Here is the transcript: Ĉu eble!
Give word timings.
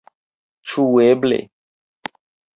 Ĉu 0.71 0.85
eble! 1.03 1.39